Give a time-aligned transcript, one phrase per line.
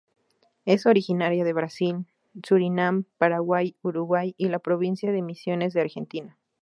[0.65, 2.07] Es originaria de Brasil,
[2.41, 6.39] Surinam, Paraguay, Uruguay, y la Provincia de Misiones de Argentina.